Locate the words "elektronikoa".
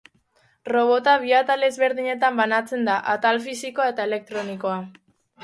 4.11-4.81